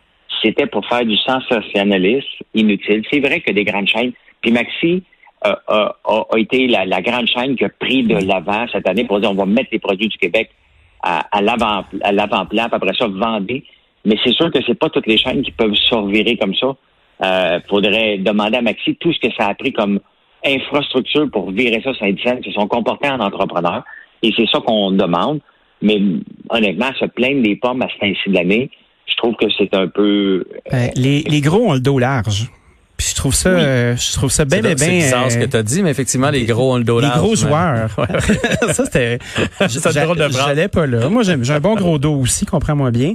c'était 0.42 0.66
pour 0.66 0.86
faire 0.86 1.04
du 1.04 1.16
sensationnalisme 1.18 2.26
inutile. 2.54 3.04
C'est 3.10 3.20
vrai 3.20 3.40
que 3.40 3.50
des 3.52 3.64
grandes 3.64 3.88
chaînes. 3.88 4.12
Puis 4.40 4.52
Maxi 4.52 5.02
euh, 5.46 5.54
a, 5.68 5.96
a- 6.04 6.24
a 6.32 6.38
été 6.38 6.66
la, 6.66 6.86
la 6.86 7.02
grande 7.02 7.26
chaîne 7.26 7.56
qui 7.56 7.64
a 7.64 7.68
pris 7.68 8.04
de 8.04 8.14
l'avant 8.26 8.66
cette 8.72 8.88
année 8.88 9.04
pour 9.04 9.20
dire 9.20 9.30
on 9.30 9.34
va 9.34 9.46
mettre 9.46 9.68
les 9.72 9.78
produits 9.78 10.08
du 10.08 10.16
Québec 10.18 10.50
à, 11.02 11.26
à 11.36 11.42
l'avant 11.42 11.84
à 12.02 12.12
l'avant-plan, 12.12 12.66
puis 12.66 12.74
après 12.76 12.94
ça, 12.98 13.06
vender. 13.08 13.64
Mais 14.04 14.16
c'est 14.24 14.32
sûr 14.32 14.50
que 14.50 14.58
c'est 14.66 14.78
pas 14.78 14.88
toutes 14.88 15.06
les 15.06 15.18
chaînes 15.18 15.42
qui 15.42 15.50
peuvent 15.50 15.74
se 15.74 15.94
revirer 15.94 16.36
comme 16.38 16.54
ça. 16.54 16.74
Euh, 17.22 17.60
faudrait 17.68 18.18
demander 18.18 18.58
à 18.58 18.62
Maxi 18.62 18.96
tout 18.96 19.12
ce 19.12 19.20
que 19.20 19.32
ça 19.36 19.48
a 19.48 19.54
pris 19.54 19.72
comme 19.72 20.00
infrastructure 20.44 21.30
pour 21.30 21.50
virer 21.50 21.82
ça 21.82 21.92
sur 21.92 21.98
Saint-Denis, 21.98 22.44
se 22.44 22.52
sont 22.52 22.66
comportés 22.66 23.08
en 23.08 23.20
entrepreneurs. 23.20 23.84
Et 24.22 24.32
c'est 24.36 24.46
ça 24.46 24.60
qu'on 24.60 24.90
demande. 24.90 25.40
Mais 25.82 26.00
honnêtement, 26.50 26.90
se 26.98 27.06
plaindre 27.06 27.42
des 27.42 27.56
pommes 27.56 27.82
à 27.82 27.88
ce 27.88 27.98
temps-ci 27.98 28.30
de 28.30 28.34
l'année, 28.34 28.70
je 29.06 29.16
trouve 29.16 29.34
que 29.34 29.46
c'est 29.56 29.74
un 29.74 29.88
peu... 29.88 30.44
Ben, 30.70 30.90
les, 30.94 31.22
les 31.22 31.40
gros 31.40 31.70
ont 31.70 31.72
le 31.74 31.80
dos 31.80 31.98
large. 31.98 32.50
Puis 33.00 33.08
je 33.12 33.14
trouve 33.14 33.34
ça, 33.34 33.48
Oui. 33.54 33.62
euh, 33.62 33.96
je 33.96 34.12
trouve 34.12 34.30
ça 34.30 34.44
bien, 34.44 34.58
C'est 34.62 34.74
bien, 34.74 34.76
c'est 34.76 34.90
bizarre 34.90 35.30
ce 35.30 35.38
que 35.38 35.46
tu 35.46 35.56
as 35.56 35.62
dit, 35.62 35.82
mais 35.82 35.88
effectivement, 35.90 36.28
les 36.28 36.44
gros 36.44 36.74
ont 36.74 36.76
le 36.76 36.84
dos 36.84 37.00
Les 37.00 37.06
large, 37.06 37.18
gros 37.18 37.34
joueurs. 37.34 37.88
Ouais. 37.96 38.72
ça, 38.74 38.84
c'était. 38.84 39.18
J'allais 39.90 40.68
pas 40.68 40.86
là. 40.86 41.08
Moi, 41.08 41.22
j'ai 41.22 41.32
un 41.54 41.60
bon 41.60 41.76
gros 41.76 41.98
dos 41.98 42.14
aussi, 42.14 42.44
comprends-moi 42.44 42.90
bien. 42.90 43.14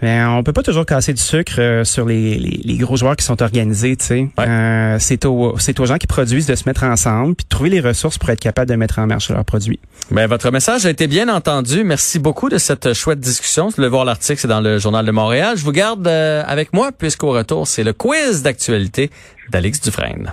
Mais 0.00 0.24
on 0.24 0.42
peut 0.42 0.54
pas 0.54 0.62
toujours 0.62 0.86
casser 0.86 1.12
du 1.12 1.20
sucre 1.20 1.56
euh, 1.58 1.84
sur 1.84 2.06
les, 2.06 2.38
les, 2.38 2.60
les 2.64 2.76
gros 2.78 2.96
joueurs 2.96 3.16
qui 3.16 3.24
sont 3.26 3.42
organisés, 3.42 3.96
tu 3.96 4.04
sais. 4.06 4.28
Ouais. 4.38 4.48
Euh, 4.48 4.96
c'est 4.98 5.26
aux, 5.26 5.56
c'est 5.58 5.78
aux 5.78 5.84
gens 5.84 5.98
qui 5.98 6.06
produisent 6.06 6.46
de 6.46 6.54
se 6.54 6.62
mettre 6.64 6.84
ensemble 6.84 7.34
puis 7.34 7.44
de 7.44 7.48
trouver 7.50 7.68
les 7.68 7.80
ressources 7.80 8.16
pour 8.16 8.30
être 8.30 8.40
capable 8.40 8.70
de 8.70 8.76
mettre 8.76 8.98
en 8.98 9.06
marche 9.06 9.28
leurs 9.28 9.44
produits. 9.44 9.78
Ben, 10.10 10.26
votre 10.26 10.50
message 10.50 10.86
a 10.86 10.90
été 10.90 11.06
bien 11.06 11.28
entendu. 11.28 11.84
Merci 11.84 12.18
beaucoup 12.18 12.48
de 12.48 12.56
cette 12.56 12.94
chouette 12.94 13.20
discussion. 13.20 13.70
Pouvez 13.70 13.88
voir 13.88 14.06
l'article, 14.06 14.40
c'est 14.40 14.48
dans 14.48 14.62
le 14.62 14.78
Journal 14.78 15.04
de 15.04 15.10
Montréal. 15.10 15.56
Je 15.58 15.64
vous 15.64 15.72
garde 15.72 16.06
euh, 16.06 16.42
avec 16.46 16.72
moi 16.72 16.92
puisqu'au 16.96 17.32
retour, 17.32 17.66
c'est 17.68 17.84
le 17.84 17.92
quiz 17.92 18.42
d'actualité 18.42 19.10
d'Alix 19.48 19.80
Dufresne. 19.80 20.32